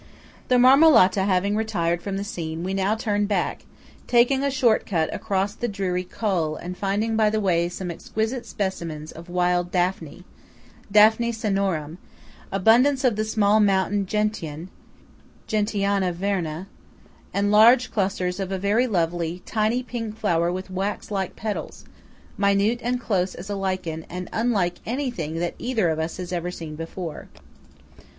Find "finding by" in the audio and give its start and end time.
6.75-7.29